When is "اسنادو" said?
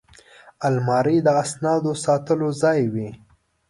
1.43-1.91